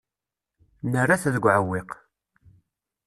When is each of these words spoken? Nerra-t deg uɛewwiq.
Nerra-t 0.91 1.23
deg 1.33 1.43
uɛewwiq. 1.45 1.89